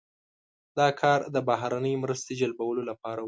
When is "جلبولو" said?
2.41-2.81